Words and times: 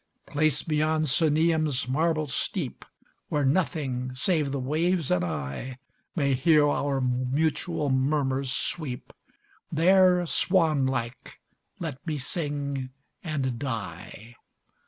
Place 0.25 0.67
me 0.67 0.81
on 0.81 1.03
Sunium's 1.05 1.87
marble 1.87 2.25
steep, 2.25 2.85
Where 3.29 3.45
nothing, 3.45 4.15
save 4.15 4.51
the 4.51 4.59
waves 4.59 5.11
and 5.11 5.23
I, 5.23 5.77
May 6.15 6.33
hear 6.33 6.67
our 6.67 6.99
mutual 6.99 7.91
murmurs 7.91 8.51
sweep: 8.51 9.13
There, 9.71 10.25
swan 10.25 10.87
like, 10.87 11.39
let 11.77 12.03
me 12.07 12.17
sing 12.17 12.89
and 13.23 13.59
die! 13.59 14.37